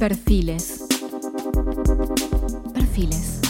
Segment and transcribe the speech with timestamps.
[0.00, 0.80] Perfiles.
[2.72, 3.40] Perfiles.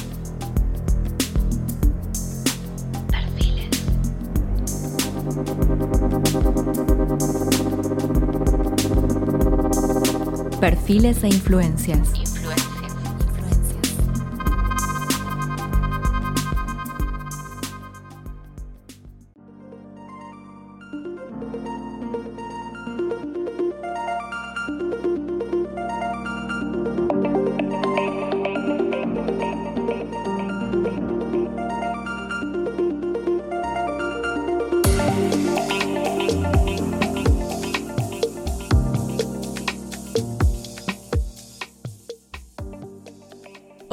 [10.59, 11.23] Perfiles.
[11.23, 12.20] E influencias.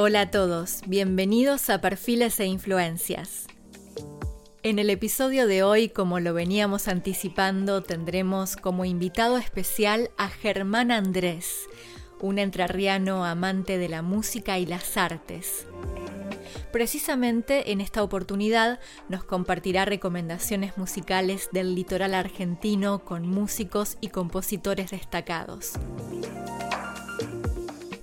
[0.07, 3.45] Hola a todos, bienvenidos a Perfiles e Influencias.
[4.63, 10.91] En el episodio de hoy, como lo veníamos anticipando, tendremos como invitado especial a Germán
[10.91, 11.67] Andrés,
[12.21, 15.67] un entrerriano amante de la música y las artes.
[16.71, 24.91] Precisamente en esta oportunidad nos compartirá recomendaciones musicales del litoral argentino con músicos y compositores
[24.91, 25.73] destacados.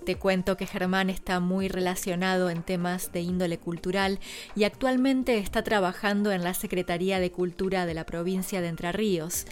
[0.04, 4.20] Te cuento que Germán está muy relacionado en temas de índole cultural
[4.54, 9.46] y actualmente está trabajando en la Secretaría de Cultura de la provincia de Entre Ríos.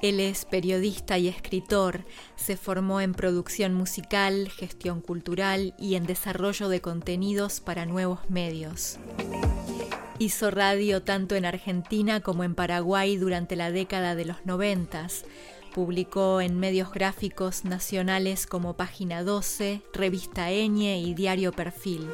[0.00, 2.04] Él es periodista y escritor,
[2.36, 8.98] se formó en producción musical, gestión cultural y en desarrollo de contenidos para nuevos medios.
[10.20, 15.24] Hizo radio tanto en Argentina como en Paraguay durante la década de los noventas.
[15.74, 22.08] Publicó en medios gráficos nacionales como Página 12, Revista Eñe y Diario Perfil.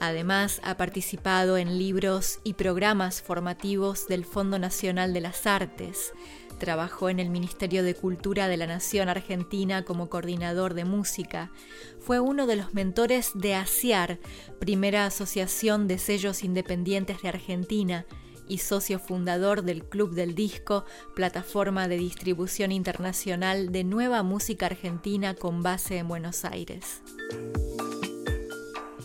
[0.00, 6.12] Además, ha participado en libros y programas formativos del Fondo Nacional de las Artes.
[6.58, 11.52] Trabajó en el Ministerio de Cultura de la Nación Argentina como coordinador de música.
[12.00, 14.18] Fue uno de los mentores de ASIAR,
[14.58, 18.04] primera asociación de sellos independientes de Argentina,
[18.48, 20.84] y socio fundador del Club del Disco,
[21.14, 27.02] plataforma de distribución internacional de nueva música argentina con base en Buenos Aires.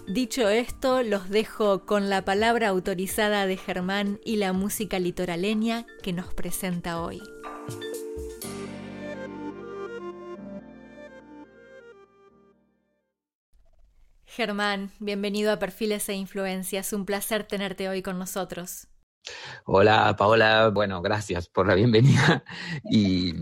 [0.08, 6.14] Dicho esto, los dejo con la palabra autorizada de Germán y la música litoraleña que
[6.14, 7.22] nos presenta hoy.
[14.26, 16.94] Germán, bienvenido a Perfiles e Influencias.
[16.94, 18.88] Un placer tenerte hoy con nosotros.
[19.66, 22.44] Hola Paola, bueno, gracias por la bienvenida
[22.84, 23.34] y,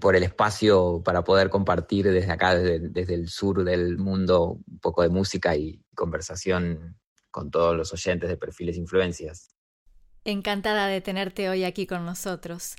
[0.00, 4.78] por el espacio para poder compartir desde acá, desde, desde, el sur del mundo, un
[4.78, 6.96] poco de música y conversación
[7.30, 9.48] con todos los oyentes de Perfiles Influencias.
[10.24, 12.76] Encantada de tenerte hoy aquí con nosotros.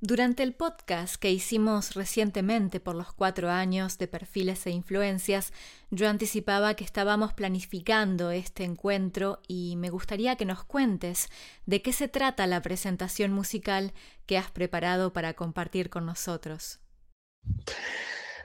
[0.00, 5.52] Durante el podcast que hicimos recientemente por los cuatro años de perfiles e influencias,
[5.90, 11.28] yo anticipaba que estábamos planificando este encuentro y me gustaría que nos cuentes
[11.66, 13.92] de qué se trata la presentación musical
[14.26, 16.78] que has preparado para compartir con nosotros.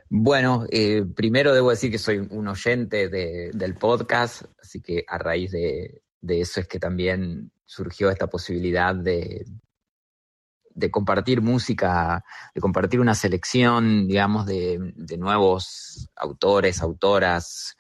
[0.09, 5.19] Bueno, eh, primero debo decir que soy un oyente de, del podcast, así que a
[5.19, 9.46] raíz de, de eso es que también surgió esta posibilidad de,
[10.76, 12.24] de compartir música,
[12.54, 17.76] de compartir una selección, digamos, de, de, nuevos autores, autoras,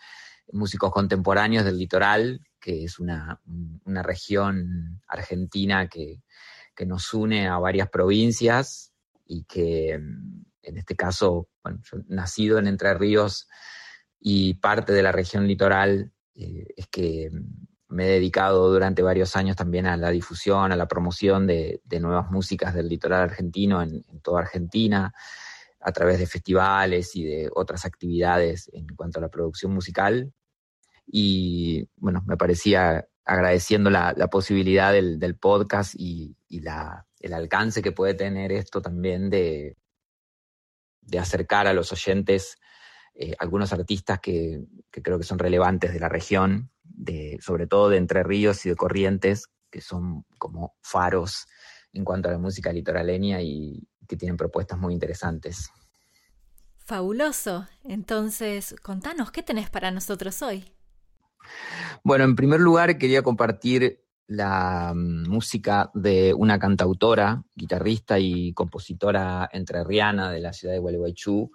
[0.51, 3.41] músicos contemporáneos del litoral, que es una,
[3.85, 6.21] una región argentina que,
[6.75, 8.93] que, nos une a varias provincias
[9.25, 13.47] y que en este caso, bueno, yo nacido en Entre Ríos
[14.19, 17.29] y parte de la región litoral, eh, es que
[17.93, 22.31] me he dedicado durante varios años también a la difusión, a la promoción de, nuevas
[22.31, 25.13] músicas del litoral argentino en, toda Argentina,
[25.79, 30.33] a través de festivales y de otras actividades en cuanto a la producción musical.
[31.05, 38.51] Y bueno, me parecía agradeciendo la, posibilidad del, podcast y, el alcance que puede tener
[38.51, 39.77] esto también de,
[41.19, 42.57] acercar a los oyentes
[43.13, 47.97] eh, algunos artistas que, creo que son relevantes de la región, de, sobre todo de
[47.97, 51.45] Entre Ríos y de Corrientes, que son como faros
[51.93, 55.69] en cuanto a la música litoraleña y que tienen propuestas muy interesantes.
[56.77, 57.67] Fabuloso.
[57.83, 60.65] Entonces, contanos, ¿qué tenés para nosotros hoy?
[62.03, 69.49] Bueno, en primer lugar quería compartir la um, música de una cantautora, guitarrista y compositora
[69.51, 71.51] entrerriana de la ciudad de Gualeguaychú,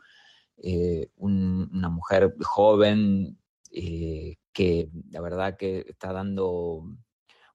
[0.59, 3.39] eh, un, una mujer joven
[3.71, 6.85] eh, que la verdad que está dando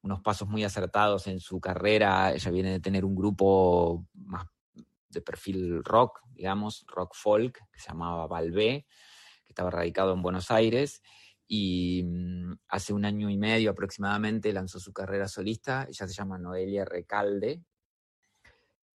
[0.04, 2.34] unos pasos muy acertados en su carrera.
[2.34, 4.46] Ella viene de tener un grupo más
[5.10, 8.86] de perfil rock, digamos, rock folk, que se llamaba Valvé,
[9.44, 11.02] que estaba radicado en Buenos Aires,
[11.48, 16.38] y mm, hace un año y medio aproximadamente lanzó su carrera solista, ella se llama
[16.38, 17.64] Noelia Recalde,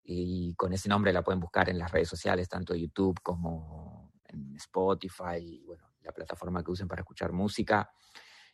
[0.04, 4.56] y con ese nombre la pueden buscar en las redes sociales, tanto YouTube como en
[4.56, 7.92] Spotify, bueno, la plataforma que usen para escuchar música.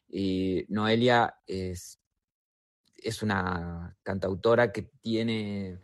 [0.08, 2.00] Y Noelia es,
[2.98, 5.80] es una cantautora que tiene,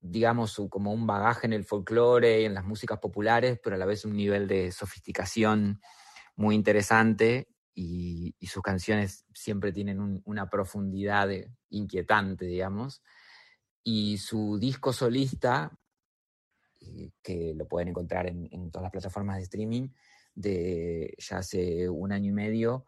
[0.00, 3.86] digamos, como un bagaje en el folclore y en las músicas populares, pero a la
[3.86, 5.80] vez un nivel de sofisticación
[6.36, 11.28] muy interesante y, sus canciones siempre tienen una profundidad
[11.68, 13.02] inquietante, digamos
[13.90, 15.74] y su disco solista,
[16.78, 19.88] eh, que lo pueden encontrar en, todas las plataformas de streaming,
[20.38, 22.86] de ya hace un año y medio,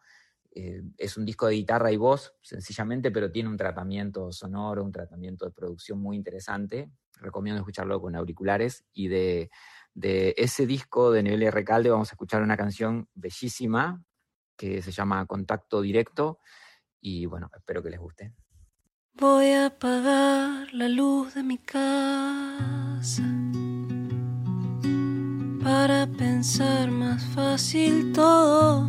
[0.52, 4.92] eh, es un disco de guitarra y voz, sencillamente, pero tiene un tratamiento sonoro, un
[4.92, 6.90] tratamiento de producción muy interesante.
[7.20, 8.84] Recomiendo escucharlo con auriculares.
[8.92, 9.50] Y de,
[9.94, 14.02] de ese disco de Nivel Recalde vamos a escuchar una canción bellísima
[14.56, 16.40] que se llama Contacto Directo.
[17.00, 18.32] Y bueno, espero que les guste.
[19.14, 23.22] Voy a apagar la luz de mi casa
[25.62, 25.99] para
[26.40, 28.88] pensar más fácil todo.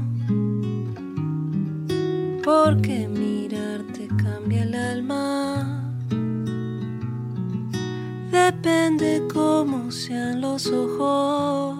[2.45, 5.83] Porque mirarte cambia el alma.
[8.31, 11.75] Depende cómo sean los ojos,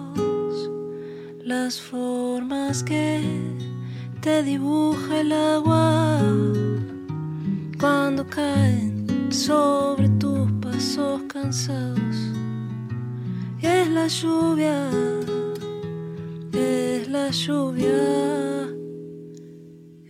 [1.42, 3.22] las formas que
[4.20, 6.20] te dibuja el agua
[7.80, 12.16] cuando caen sobre tus pasos cansados.
[13.62, 14.90] Es la lluvia,
[16.52, 18.68] es la lluvia,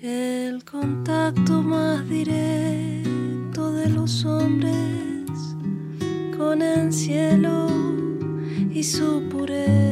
[0.02, 5.30] el contacto más directo de los hombres
[6.36, 7.66] con el cielo
[8.70, 9.91] y su pureza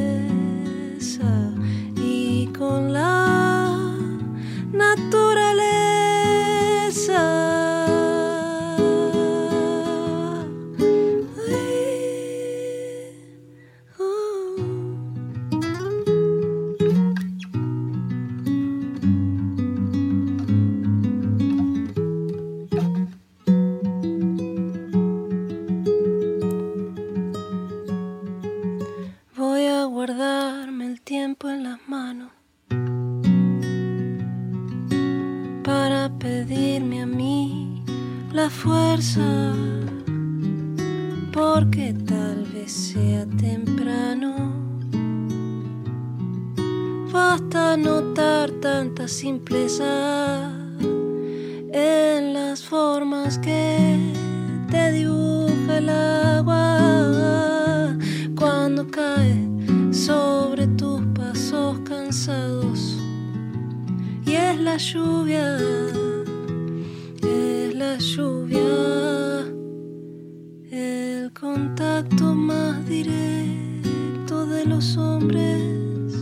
[71.39, 76.13] contacto más directo de los hombres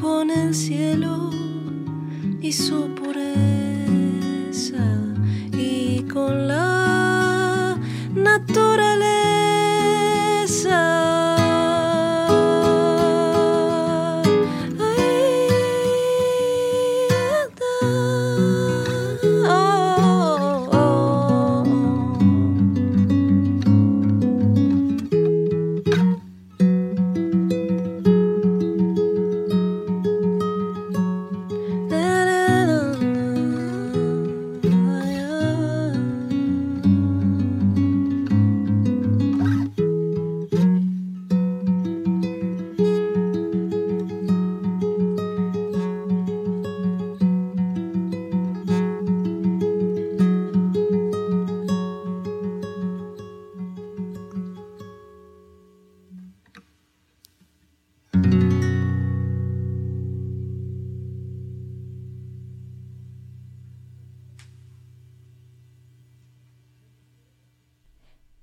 [0.00, 1.30] con el cielo
[2.40, 3.61] y su pureza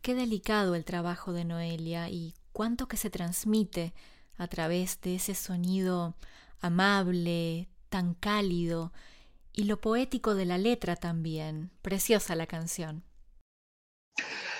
[0.09, 3.93] Qué delicado el trabajo de Noelia y cuánto que se transmite
[4.37, 6.15] a través de ese sonido
[6.61, 8.91] amable, tan cálido,
[9.53, 11.69] y lo poético de la letra también.
[11.83, 13.03] Preciosa la canción.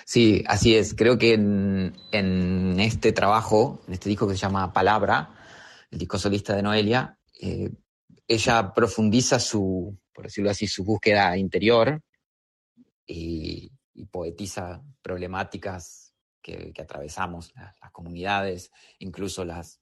[0.06, 0.94] Sí, así es.
[0.94, 5.34] Creo que en, este trabajo, en este disco que se llama Palabra,
[5.90, 7.72] el disco solista de Noelia, eh,
[8.28, 12.04] ella profundiza su, por decirlo así, su búsqueda interior
[13.08, 19.82] y, y poetiza problemáticas que, atravesamos, las, comunidades, incluso las,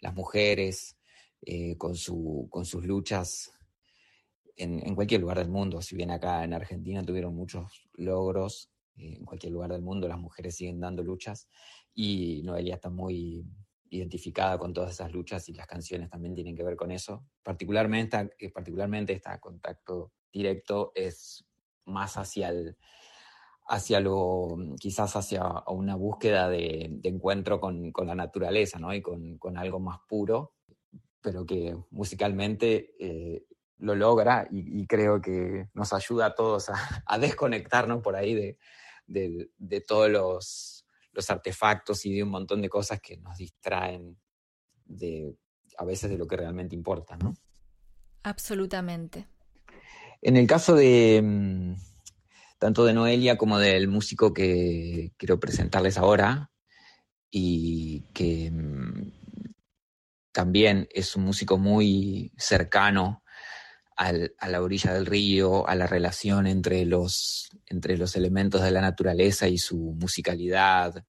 [0.00, 0.96] las mujeres,
[1.42, 3.52] eh, con, su, con sus luchas
[4.56, 5.82] en, en, cualquier lugar del mundo.
[5.82, 10.18] Si bien acá en Argentina tuvieron muchos logros, eh, en cualquier lugar del mundo las
[10.18, 11.48] mujeres siguen dando luchas
[11.94, 13.44] y Noelia está muy
[13.90, 17.26] identificada con todas esas luchas y las canciones también tienen que ver con eso.
[17.42, 21.44] Particularmente, eh, particularmente este contacto directo es
[21.84, 22.76] más hacia el,
[23.70, 28.92] hacia lo, quizás hacia una búsqueda de, encuentro con, la naturaleza, ¿no?
[28.92, 30.54] Y con, algo más puro,
[31.20, 33.44] pero que musicalmente eh,
[33.78, 38.58] lo logra y, creo que nos ayuda a todos a, desconectarnos por ahí de,
[39.06, 40.80] de todos los
[41.12, 44.16] los artefactos y de un montón de cosas que nos distraen
[44.84, 45.34] de
[45.76, 47.34] a veces de lo que realmente importa, ¿no?
[48.22, 49.26] Absolutamente.
[50.20, 51.74] En el caso de mm,
[52.60, 56.50] tanto de Noelia como del músico que quiero presentarles ahora,
[57.30, 59.12] y que mm,
[60.30, 63.24] también es un músico muy cercano
[63.96, 68.80] a la orilla del río, a la relación entre los, entre los elementos de la
[68.80, 71.04] naturaleza y su musicalidad.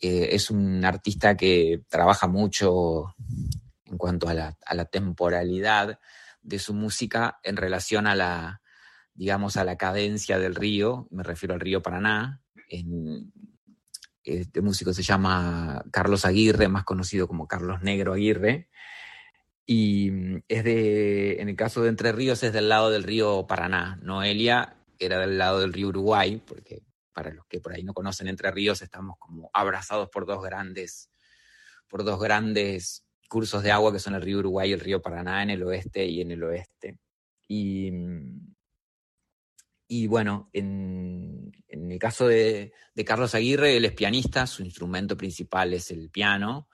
[0.00, 3.16] Eh, es un artista que trabaja mucho
[3.84, 5.98] en cuanto a la, temporalidad
[6.40, 8.60] de su música en relación a la,
[9.18, 12.40] digamos, a la cadencia del río, me refiero al río Paraná.
[14.22, 18.68] este músico se llama Carlos Aguirre, más conocido como Carlos Negro Aguirre,
[19.66, 23.44] y mm, es de, en el caso de Entre Ríos es del lado del río
[23.48, 23.98] Paraná.
[24.02, 26.82] Noelia era del lado del río Uruguay, porque
[27.12, 31.10] para los que por ahí no conocen Entre Ríos, estamos como abrazados por dos grandes,
[31.88, 35.42] por dos grandes cursos de agua que son el río Uruguay y el río Paraná
[35.42, 36.98] en el oeste y en el oeste.
[37.48, 38.47] Y, mm,
[39.88, 45.72] y bueno, en, el caso de, de, Carlos Aguirre, él es pianista, su instrumento principal
[45.72, 46.68] es el piano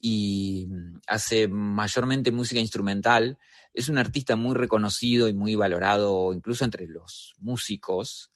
[0.00, 3.38] y mm, hace mayormente música instrumental.
[3.74, 8.32] Es un artista muy reconocido y muy valorado incluso entre los músicos,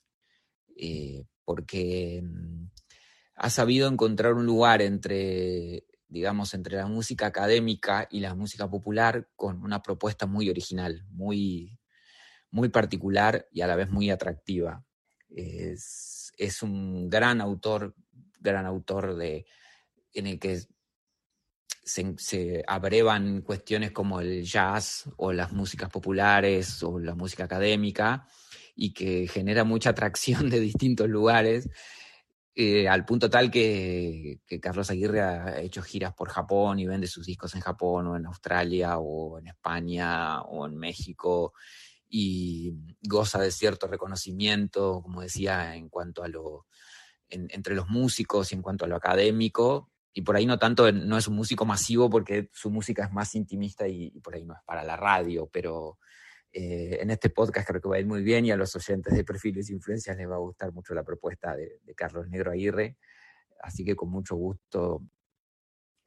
[0.77, 2.67] eh, porque mm,
[3.37, 9.29] ha sabido encontrar un lugar entre, digamos, entre la música académica y la música popular
[9.37, 11.80] con una propuesta muy original, muy,
[12.51, 14.85] muy particular y a la vez muy atractiva.
[15.29, 17.95] Es, es un gran autor,
[18.41, 19.47] gran autor de,
[20.13, 20.61] en el que
[21.85, 28.27] se, abrevan cuestiones como el jazz o las músicas populares o la música académica
[28.75, 31.69] y que genera mucha atracción de distintos lugares,
[32.55, 37.27] eh, al punto tal que, Carlos Aguirre ha hecho giras por Japón y vende sus
[37.27, 41.55] discos en Japón o en Australia o en España o en México
[42.11, 46.67] y goza de cierto reconocimiento, como decía, en cuanto a lo,
[47.29, 51.17] entre los músicos y en cuanto a lo académico, y por ahí no tanto, no
[51.17, 54.61] es un músico masivo porque su música es más intimista y, por ahí no es
[54.67, 55.99] para la radio, pero
[56.53, 59.15] eh, en este podcast creo que va a ir muy bien y a los oyentes
[59.15, 62.99] de Perfiles e Influencias les va a gustar mucho la propuesta de, Carlos Negro Aguirre,
[63.63, 65.05] así que con mucho gusto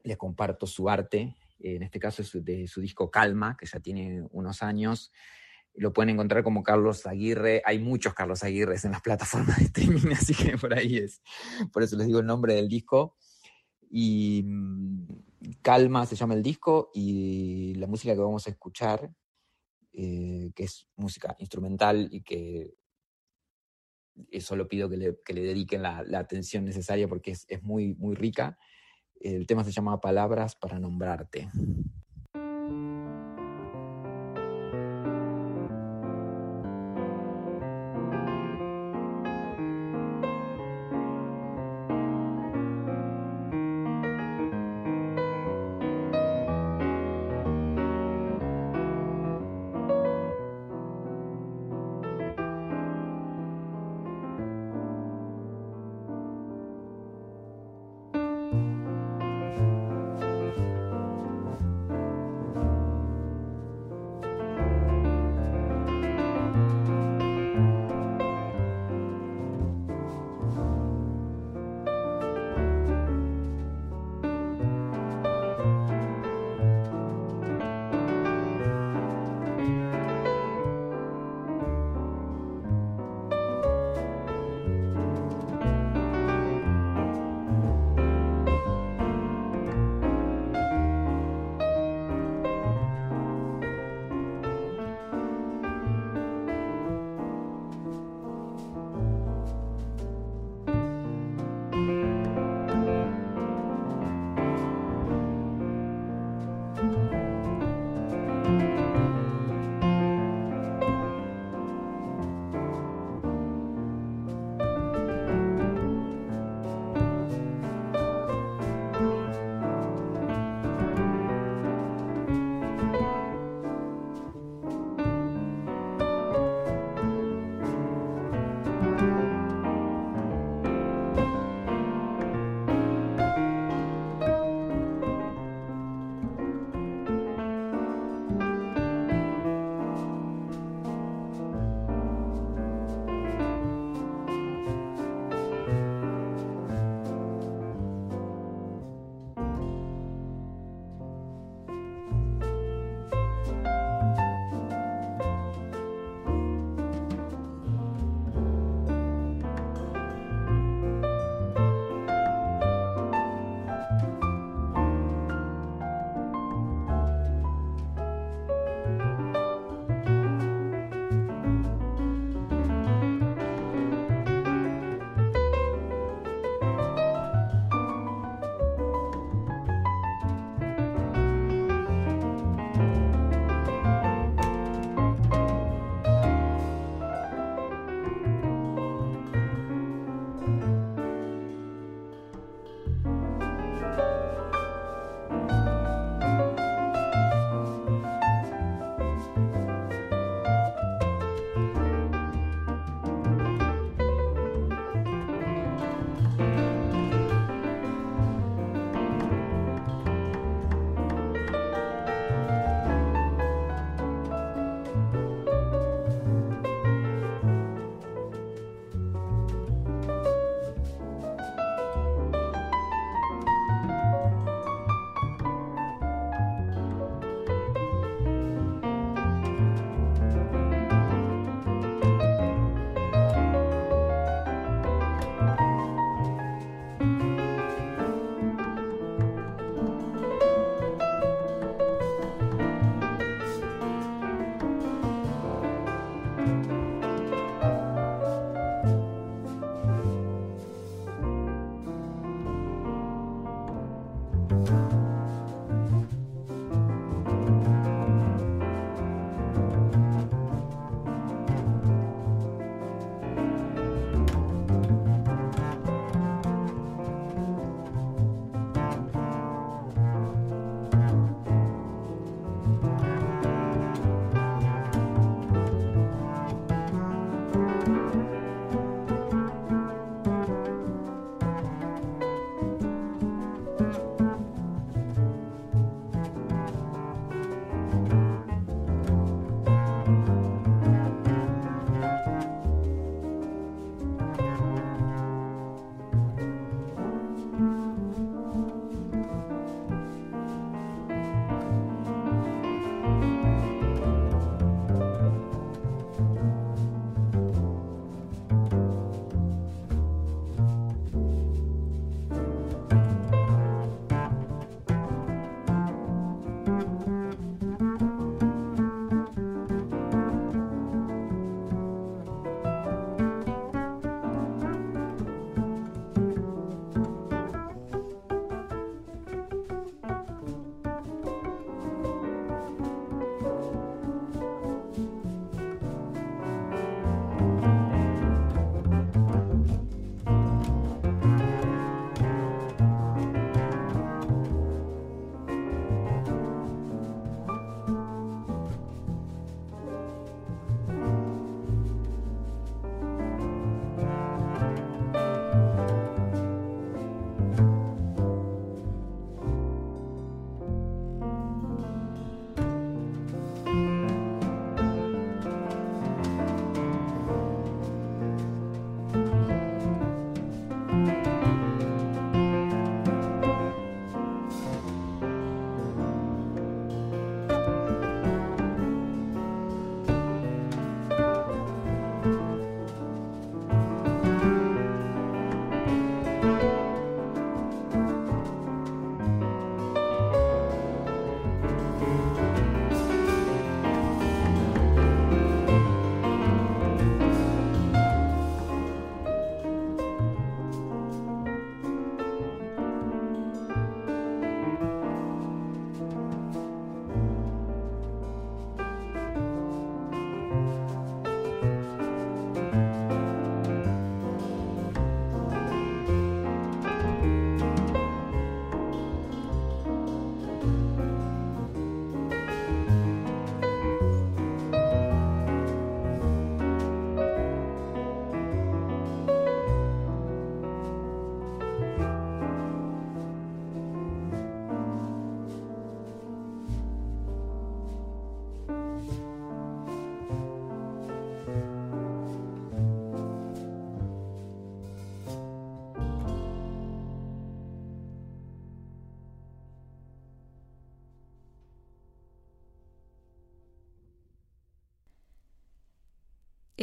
[0.04, 4.28] les comparto su arte, en este caso es de su disco Calma, que ya tiene
[4.32, 5.14] unos años,
[5.76, 7.62] lo pueden encontrar como Carlos Aguirre.
[7.66, 11.22] Hay muchos Carlos Aguirres en las plataformas de streaming, así que por ahí es.
[11.72, 13.16] Por eso les digo el nombre del disco.
[13.90, 15.08] Y mm,
[15.62, 19.14] Calma se llama el disco y la música que vamos a escuchar,
[19.94, 22.76] eh, que es música instrumental y que
[24.40, 28.16] solo pido que le, que le dediquen la, atención necesaria porque es, es muy, muy
[28.16, 28.58] rica.
[29.20, 31.50] El tema se llama Palabras para nombrarte.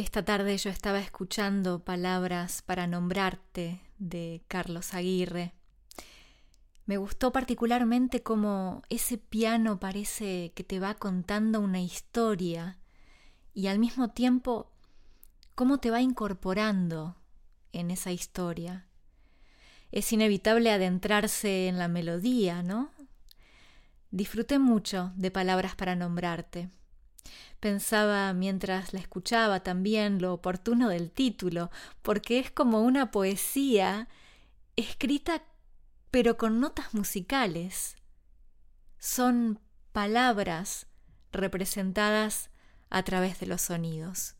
[0.01, 5.53] Esta tarde yo estaba escuchando Palabras para nombrarte de Carlos Aguirre.
[6.87, 12.79] Me gustó particularmente cómo ese piano parece que te va contando una historia
[13.53, 14.71] y al mismo tiempo
[15.53, 17.15] cómo te va incorporando
[17.71, 18.87] en esa historia.
[19.91, 22.89] Es inevitable adentrarse en la melodía, ¿no?
[24.09, 26.71] Disfruté mucho de Palabras para nombrarte.
[27.59, 31.69] Pensaba mientras la escuchaba también lo oportuno del título,
[32.01, 34.07] porque es como una poesía
[34.75, 35.43] escrita
[36.11, 37.95] pero con notas musicales.
[38.99, 39.59] Son
[39.93, 40.87] palabras
[41.31, 42.51] representadas
[42.89, 44.35] a través de los sonidos.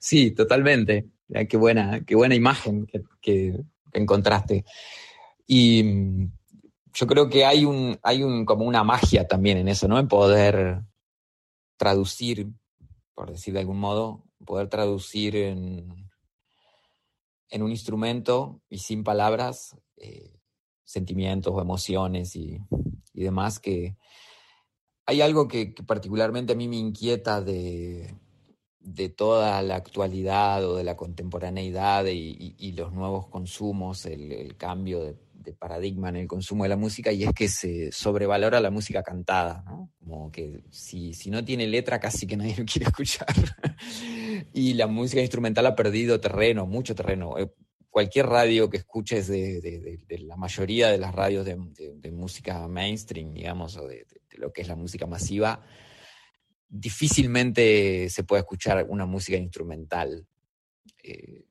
[0.00, 1.06] Sí, totalmente.
[1.48, 2.88] Qué buena, qué buena imagen
[3.20, 3.60] que,
[3.92, 4.64] encontraste.
[5.46, 6.32] Y mm,
[6.94, 9.98] yo creo que hay un, hay un como una magia también en eso, ¿no?
[9.98, 10.80] En poder
[11.78, 12.52] traducir,
[13.14, 16.10] por decir de algún modo, poder traducir en,
[17.48, 20.38] en un instrumento y sin palabras eh,
[20.84, 22.60] sentimientos o emociones y,
[23.12, 23.96] demás, que
[25.06, 28.14] hay algo que, particularmente a mí me inquieta de,
[28.78, 35.14] de, toda la actualidad o de la contemporaneidad y, los nuevos consumos, el cambio de
[35.58, 39.62] paradigma en el consumo de la música y es que se sobrevalora la música cantada,
[39.66, 39.90] ¿no?
[39.98, 43.26] Como que si, si no tiene letra casi que nadie lo quiere escuchar.
[44.52, 47.38] y la música instrumental ha perdido terreno, mucho terreno.
[47.38, 47.50] Eh,
[47.90, 53.86] cualquier radio que escuches de, la mayoría de las radios de, música mainstream, digamos, o
[53.86, 55.64] de, lo que es la música masiva,
[56.68, 60.26] difícilmente se puede escuchar una música instrumental.
[61.02, 61.44] Eh,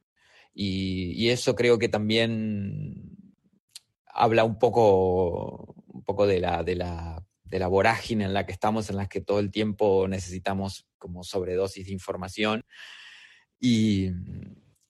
[0.53, 3.16] y, eso creo que también
[4.17, 8.51] habla un poco, un poco de, la, de, la, de la vorágine en la que
[8.51, 12.65] estamos, en la que todo el tiempo necesitamos como sobredosis de información
[13.59, 14.09] y,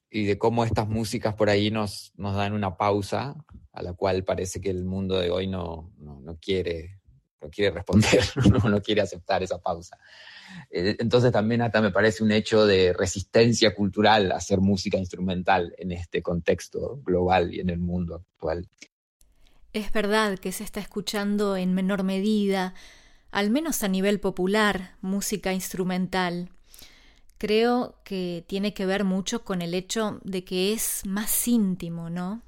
[0.09, 3.35] y de cómo estas músicas por ahí nos, nos dan una pausa
[3.73, 6.99] a la cual parece que el mundo de hoy no, no, no quiere,
[7.41, 9.97] no quiere responder, no, no quiere aceptar esa pausa.
[10.71, 15.91] Eh, entonces también hasta me parece un hecho de resistencia cultural hacer música instrumental en
[15.91, 18.67] este contexto global y en el mundo actual.
[19.77, 22.73] Es verdad que se está escuchando en menor medida,
[23.29, 26.49] al menos a nivel popular, música instrumental.
[27.37, 32.41] Creo que tiene que ver mucho con el hecho de que es más íntimo, ¿no?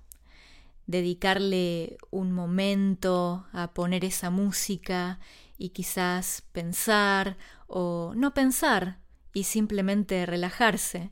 [0.88, 5.20] Dedicarle un momento a poner esa música
[5.56, 7.38] y quizás pensar
[7.68, 8.98] o no pensar
[9.36, 11.12] y simplemente relajarse.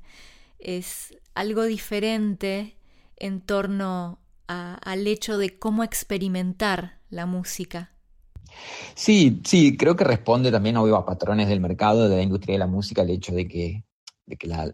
[0.57, 2.75] Es algo diferente
[3.17, 4.17] en torno
[4.47, 7.91] al hecho de cómo experimentar la música.
[8.95, 12.67] Sí, sí, creo que responde también a patrones del mercado, de la industria de la
[12.67, 13.83] música, el hecho de que,
[14.41, 14.71] la,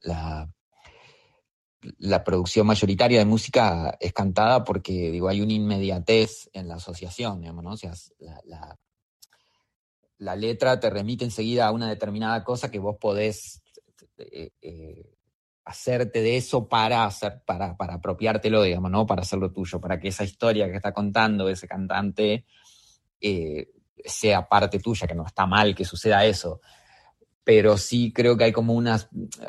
[2.00, 7.42] la, producción mayoritaria de música es cantada porque digo, hay una inmediatez en la asociación,
[7.42, 7.72] digamos, ¿no?
[7.72, 7.94] O sea,
[8.46, 8.78] la,
[10.18, 13.62] la, letra te remite enseguida a una determinada cosa que vos podés
[14.18, 15.13] eh, eh,
[15.66, 19.06] hacerte de eso para hacer, para, para apropiártelo, digamos, ¿no?
[19.06, 22.46] Para hacerlo tuyo, para que esa historia que está contando ese cantante
[23.22, 23.70] eh,
[24.04, 26.60] sea parte tuya, que no está mal que suceda eso.
[27.44, 29.00] Pero sí creo que hay como una,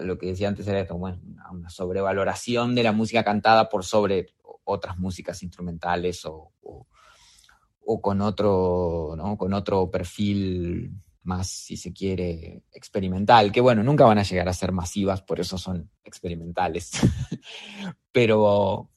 [0.00, 1.20] lo que decía antes era esto, bueno,
[1.52, 9.14] una sobrevaloración de la música cantada por sobre otras músicas instrumentales o, o, con otro,
[9.16, 9.36] ¿no?
[9.36, 10.92] Con otro perfil
[11.24, 15.40] más, si se quiere, experimental, que bueno, nunca van a llegar a ser masivas, por
[15.40, 16.92] eso son experimentales.
[18.12, 18.90] Pero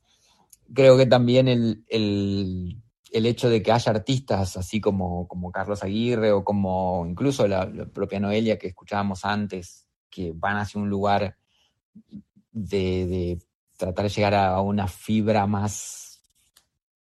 [0.74, 5.84] creo que también el, el, el, hecho de que haya artistas así como, como Carlos
[5.84, 11.38] Aguirre o como incluso la, propia Noelia que escuchábamos antes, que van hacia un lugar
[12.52, 13.40] de, de
[13.78, 16.22] tratar de llegar a una fibra más,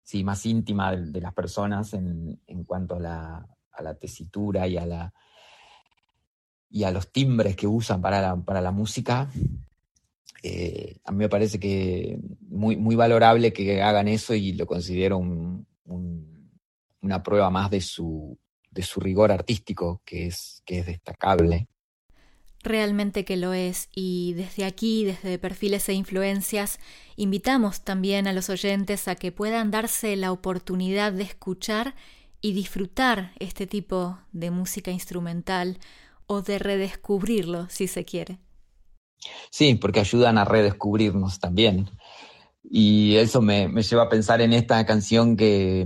[0.03, 3.47] sí, más íntima de, las personas en, en cuanto a la,
[3.81, 5.13] a la tesitura y a, la,
[6.69, 9.29] y a los timbres que usan para la, para la música,
[10.43, 12.17] eh, a mí me parece que
[12.47, 18.39] muy, muy valorable que hagan eso y lo considero una prueba más de su,
[18.71, 21.67] de su rigor artístico, que es, que es destacable.
[22.63, 26.79] Realmente que lo es, y desde aquí, desde Perfiles e Influencias,
[27.15, 31.95] invitamos también a los oyentes a que puedan darse la oportunidad de escuchar
[32.41, 35.77] y disfrutar este tipo de música instrumental
[36.25, 38.39] o de redescubrirlo, si se quiere.
[39.51, 41.89] Sí, porque ayudan a redescubrirnos también.
[42.63, 45.85] Y eso me, lleva a pensar en esta canción que,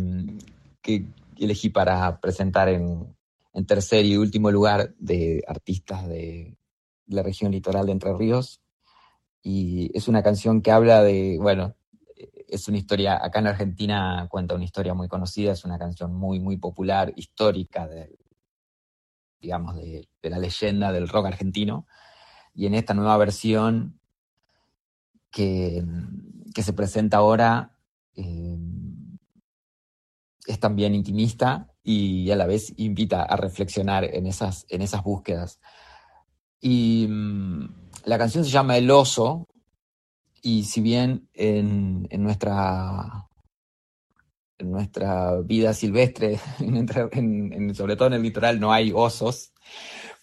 [0.81, 1.05] que
[1.37, 3.15] elegí para presentar en,
[3.53, 6.57] en, tercer y último lugar de artistas de
[7.07, 8.61] la región litoral de Entre Ríos.
[9.41, 11.75] Y es una canción que habla de, bueno,
[12.47, 16.39] es una historia, acá en Argentina cuenta una historia muy conocida, es una canción muy,
[16.39, 18.17] muy popular, histórica, de,
[19.39, 21.87] digamos, de, la leyenda del rock argentino.
[22.53, 23.99] Y en esta nueva versión
[25.31, 25.83] que,
[26.53, 27.77] que se presenta ahora,
[28.15, 28.57] eh,
[30.47, 35.59] es también intimista y a la vez invita a reflexionar en esas, en esas búsquedas.
[36.59, 37.69] Y mm,
[38.05, 39.47] la canción se llama El oso,
[40.45, 43.27] y si bien en, nuestra
[44.59, 46.39] nuestra vida silvestre,
[47.73, 49.53] sobre todo en el litoral, no hay osos,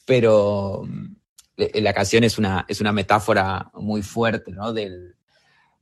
[0.07, 0.85] pero
[1.57, 4.73] eh, la canción es una, es una metáfora muy fuerte ¿no?
[4.73, 5.17] de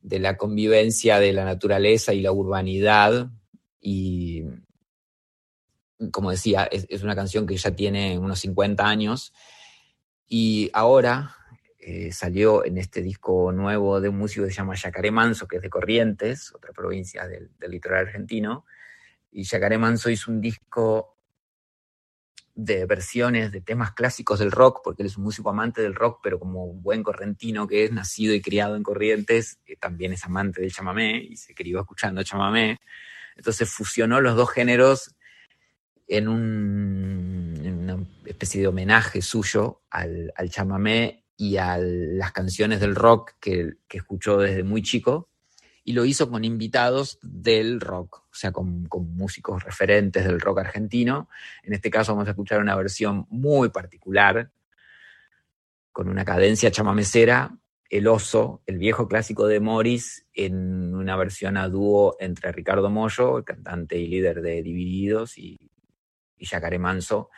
[0.03, 3.29] la convivencia de la naturaleza y la urbanidad.
[3.79, 4.45] Y
[6.13, 9.35] como decía, es, una canción que ya tiene unos 50 años
[10.27, 11.37] y ahora
[11.83, 15.57] eh, salió en este disco nuevo de un músico que se llama Yacaré Manso, que
[15.57, 18.67] es de Corrientes, otra provincia del, litoral argentino.
[19.33, 21.17] Y Yacaré Manso hizo un disco
[22.55, 26.21] de versiones de temas clásicos del rock, porque él es un músico amante del rock,
[26.23, 30.23] pero como un buen correntino que es, nacido y criado en Corrientes, eh, también es
[30.25, 32.79] amante del chamamé y se crió escuchando chamamé.
[33.37, 35.15] Entonces fusionó los dos géneros
[36.11, 43.73] en, una especie de homenaje suyo al, chamamé y a las canciones del rock que,
[43.89, 45.31] que escuchó desde muy chico
[45.85, 51.31] y lo hizo con invitados del rock, o sea, con, músicos referentes del rock argentino.
[51.63, 54.51] En este caso vamos a escuchar una versión muy particular,
[55.93, 57.57] con una cadencia chamamecera,
[57.89, 63.39] El Oso, el viejo clásico de Morris, en una versión a dúo entre Ricardo Mollo,
[63.39, 65.59] el cantante y líder de Divididos, y,
[66.37, 67.31] y Yacaré Manso,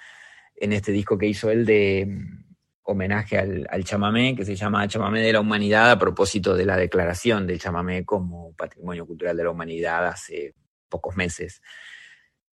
[0.57, 2.42] en este disco que hizo él de
[2.85, 7.47] homenaje al, chamamé, que se llama Chamamé de la Humanidad, a propósito de la declaración
[7.47, 10.55] del chamamé como patrimonio cultural de la humanidad hace
[10.89, 11.61] pocos meses.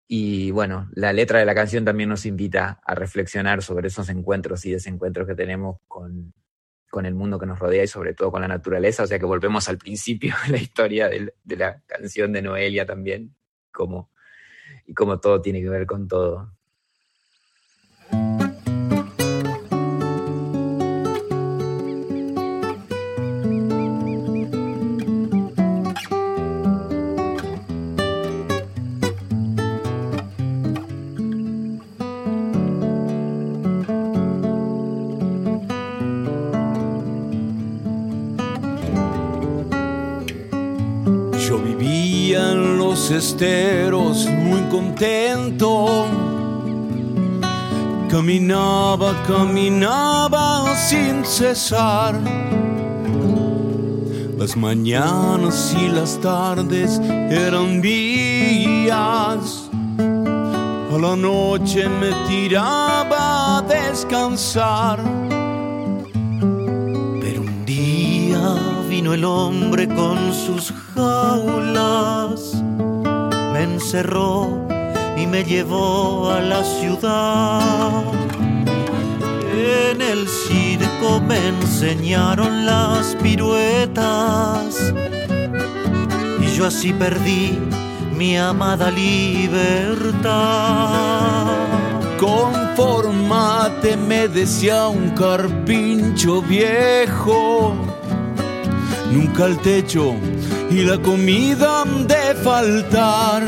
[0.07, 4.65] Y bueno, la letra de la canción también nos invita a reflexionar sobre esos encuentros
[4.65, 6.33] y desencuentros que tenemos con,
[6.89, 9.03] con el mundo que nos rodea y sobre todo con la naturaleza.
[9.03, 13.35] O sea que volvemos al principio de la historia de, la canción de Noelia también,
[13.71, 14.11] como,
[14.85, 16.56] y como todo tiene que ver con todo.
[43.17, 46.06] Esteros muy contento.
[48.10, 52.15] Caminaba, caminaba sin cesar.
[54.38, 59.69] Las mañanas y las tardes eran días.
[60.93, 64.99] A la noche me tiraba a descansar.
[67.21, 68.56] Pero un día
[68.88, 72.66] vino el hombre con sus jaulas
[73.57, 74.67] me encerró
[75.17, 78.03] y me llevó a la ciudad.
[79.89, 84.93] En el circo me enseñaron las piruetas
[86.39, 87.57] y yo así perdí
[88.15, 90.27] mi amada libertad.
[92.19, 97.75] Conformate, me decía un carpincho viejo.
[99.11, 100.15] Nunca el techo
[100.69, 103.43] y la comida han de faltar.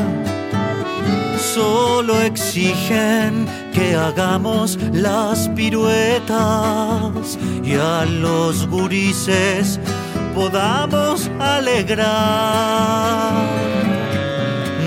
[1.54, 9.80] Solo exigen que hagamos las piruetas y a los gurises
[10.34, 13.32] podamos alegrar.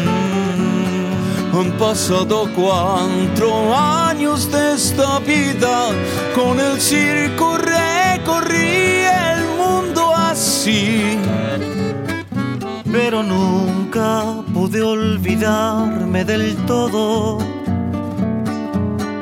[0.06, 1.58] Mm.
[1.58, 5.90] Han pasado cuatro años de esta vida,
[6.36, 11.18] con el circo recorrí el mundo así
[12.94, 17.40] pero nunca pude olvidarme del todo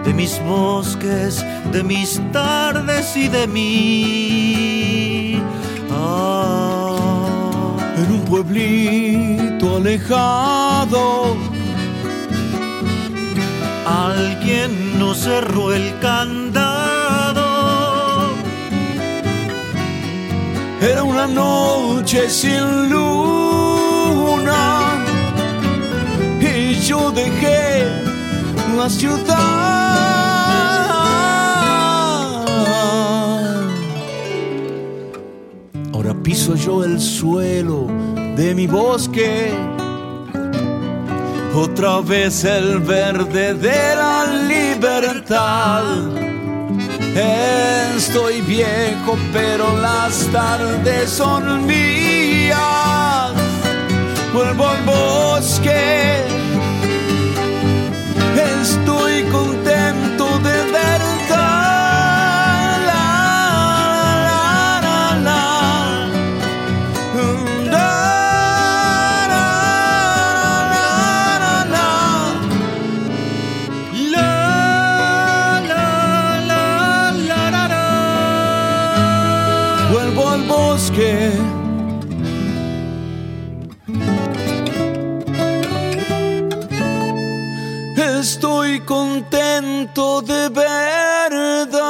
[0.04, 5.42] de mis bosques, de mis tardes y de mí.
[5.90, 11.38] Ah, en un pueblito alejado,
[13.86, 16.81] alguien nos cerró el candado.
[21.28, 23.22] Noche sin luz
[26.40, 27.86] y yo dejé
[28.76, 29.42] la ciudad.
[35.94, 37.88] Ahora piso yo el suelo
[38.36, 39.54] de mi bosque.
[41.54, 45.84] Otra vez el verde de la libertad.
[47.16, 53.32] Estoy viejo, pero las tardes son mías
[54.34, 56.24] vuelvo al bosque.
[58.62, 60.71] Estoy contento de
[88.22, 91.82] estoy contento de verdad.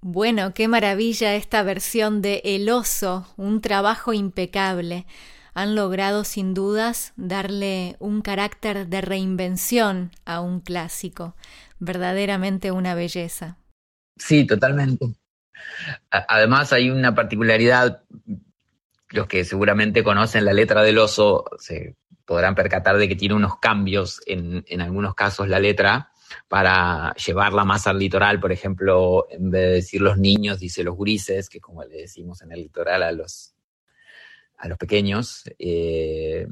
[0.00, 5.06] Bueno, qué maravilla esta versión de El oso, un trabajo impecable.
[5.52, 11.34] Han logrado sin dudas darle un carácter de reinvención a un clásico,
[11.80, 13.58] verdaderamente una belleza.
[14.16, 15.06] Sí, totalmente.
[16.10, 18.04] Además hay una particularidad,
[19.08, 23.58] los que seguramente conocen la letra del oso se podrán percatar de que tiene unos
[23.58, 26.10] cambios en, en algunos casos la letra,
[26.48, 30.96] para llevarla más al litoral, por ejemplo, en vez de decir los niños, dice los
[30.96, 33.54] grises, que como le decimos en el litoral a los,
[34.56, 36.46] a los pequeños, eh,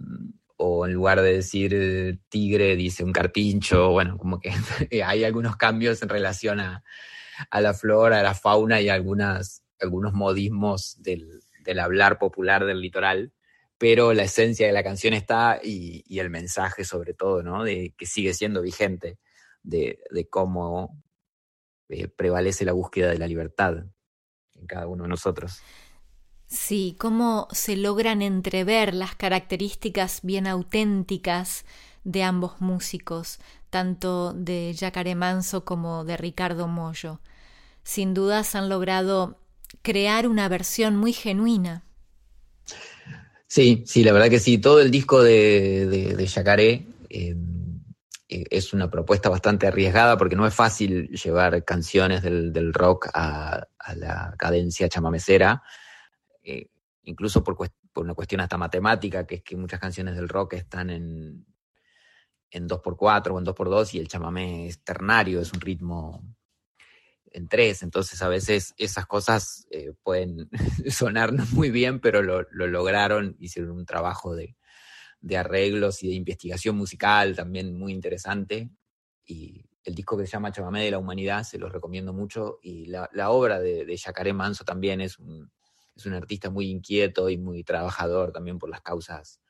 [0.58, 4.52] o en lugar de decir tigre, dice un carpincho, bueno, como que
[5.04, 6.82] hay algunos cambios en relación a,
[7.52, 11.40] la flora, a la fauna y algunas, algunos modismos del,
[11.80, 13.32] hablar popular del litoral
[13.80, 17.62] pero la esencia de la canción está y, y, el mensaje sobre todo, ¿no?
[17.62, 19.18] De que sigue siendo vigente
[19.62, 21.02] de, cómo
[21.88, 23.84] eh, prevalece la búsqueda de la libertad
[24.54, 25.60] en cada uno de nosotros.
[26.48, 31.64] Sí, cómo se logran entrever las características bien auténticas
[32.04, 33.38] de ambos músicos,
[33.70, 37.20] tanto de Jacare Manso como de Ricardo Mollo.
[37.82, 39.38] Sin dudas han logrado
[39.82, 41.84] crear una versión muy genuina.
[43.46, 44.58] Sí, sí, la verdad que sí.
[44.58, 47.34] Todo el disco de, de, Yacaré eh,
[48.28, 53.66] eh, es una propuesta bastante arriesgada porque no es fácil llevar canciones del, rock a,
[53.96, 55.62] la cadencia chamamecera,
[56.48, 56.70] eh,
[57.02, 57.58] incluso por,
[57.96, 61.46] una cuestión hasta matemática, que es que muchas canciones del rock están en,
[62.50, 66.24] en 2x4 o en 2x2 y el chamamé es ternario, es un ritmo
[67.32, 70.48] en 3, entonces a veces esas cosas eh, pueden
[70.90, 74.56] sonar muy bien, pero lo lograron, hicieron un trabajo de,
[75.36, 78.70] arreglos y de investigación musical también muy interesante.
[79.26, 82.58] Y el disco que se llama Chamamé de la Humanidad, se los recomiendo mucho.
[82.62, 85.50] Y la, obra de, de Manso también es un,
[85.98, 89.40] es un artista muy inquieto y muy trabajador también por las causas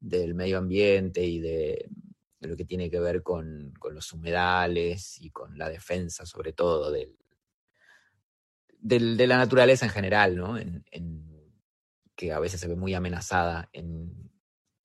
[0.00, 1.88] del medio ambiente y de,
[2.40, 7.16] lo que tiene que ver con, los humedales y con la defensa, sobre todo, del,
[8.80, 10.56] de la naturaleza en general, ¿no?
[12.14, 14.30] que a veces se ve muy amenazada en,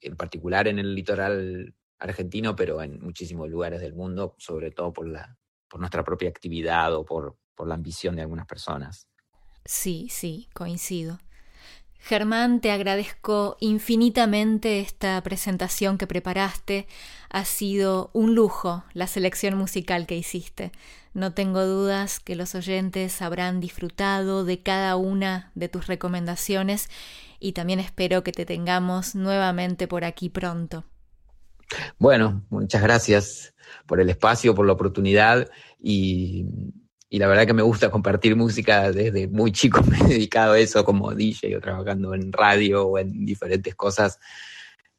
[0.02, 5.08] en particular en el litoral argentino, pero en muchísimos lugares del mundo, sobre todo por,
[5.08, 9.08] la, por nuestra propia actividad o por, por la ambición de algunas personas.
[9.66, 11.20] Sí, sí, coincido.
[12.04, 16.88] Germán, te agradezco infinitamente esta presentación que preparaste.
[17.30, 20.72] Ha sido un lujo la selección musical que hiciste.
[21.14, 26.90] No tengo dudas que los oyentes habrán disfrutado de cada una de tus recomendaciones
[27.40, 30.86] y también espero que te tengamos nuevamente por aquí pronto.
[32.00, 33.54] Bueno, muchas gracias
[33.86, 35.50] por el espacio, por la oportunidad
[35.80, 36.46] y,
[37.20, 40.84] la verdad que me gusta compartir música desde muy chico, me he dedicado a eso
[40.84, 44.20] como DJ o trabajando en radio o en diferentes cosas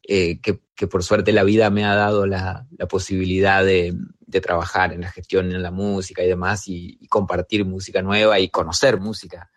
[0.05, 3.97] eh, que, por suerte la vida me ha dado la, posibilidad de,
[4.43, 8.99] trabajar en la gestión en la música y demás y compartir música nueva y conocer
[8.99, 9.51] música.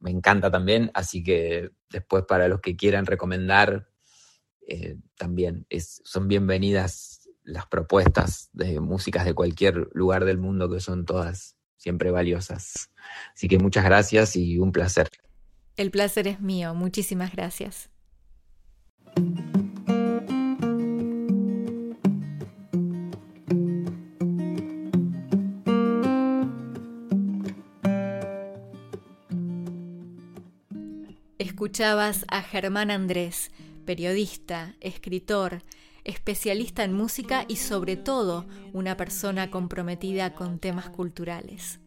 [0.00, 3.88] Me encanta también, así que después para los que quieran recomendar,
[4.66, 5.66] eh, también
[6.04, 7.19] son bienvenidas
[7.50, 12.90] las propuestas de músicas de cualquier lugar del mundo que son todas siempre valiosas.
[13.34, 15.08] Así que muchas gracias y un placer.
[15.76, 17.90] El placer es mío, muchísimas gracias.
[31.38, 33.50] Escuchabas a Germán Andrés,
[33.84, 35.62] periodista, escritor,
[36.04, 41.80] especialista en música y sobre todo una persona comprometida con temas culturales.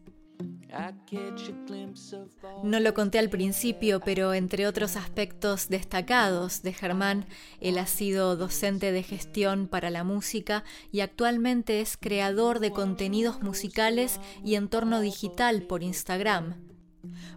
[2.64, 7.26] No lo conté al principio, pero entre otros aspectos destacados de Germán,
[7.60, 13.42] él ha sido docente de gestión para la música y actualmente es creador de contenidos
[13.42, 16.56] musicales y entorno digital por Instagram.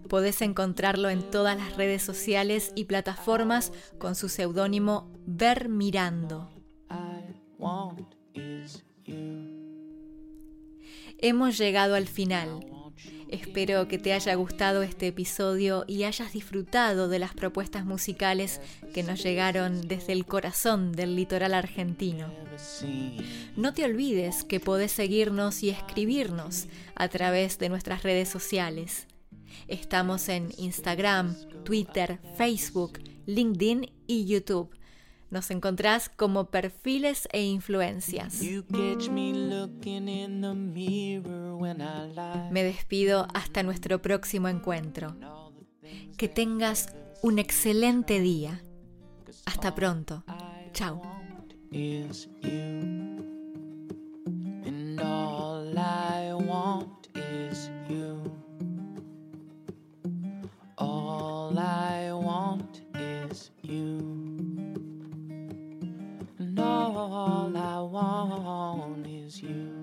[0.10, 6.57] Podés encontrarlo en todas las redes sociales y plataformas con su seudónimo Ver Mirando.
[11.20, 12.65] Hemos llegado al final.
[13.30, 18.61] Espero que te haya gustado este episodio y hayas disfrutado de las propuestas musicales
[18.93, 22.32] que nos llegaron desde el corazón del litoral argentino.
[23.57, 29.07] No te olvides que podés seguirnos y escribirnos a través de nuestras redes sociales.
[29.68, 34.70] Estamos en Instagram, Twitter, Facebook, LinkedIn y YouTube.
[35.30, 38.42] Nos encontrás como perfiles e influencias.
[42.52, 45.16] Me despido hasta nuestro próximo encuentro.
[46.18, 48.62] Que tengas un excelente día.
[49.46, 50.24] Hasta pronto.
[50.74, 51.02] Chao.
[67.14, 69.77] All I want is you.